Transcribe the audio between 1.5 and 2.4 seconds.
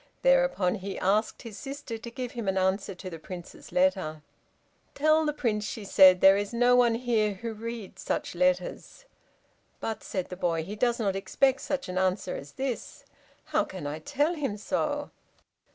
sister to give